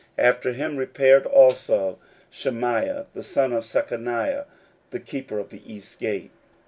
[0.17, 1.99] After him repaired also
[2.31, 4.45] Shemaiah the son of Shechaniah,
[4.89, 6.31] the keeper of the east gate.